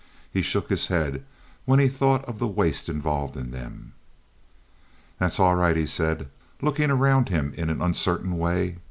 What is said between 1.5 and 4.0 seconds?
when he thought of the waste involved in them.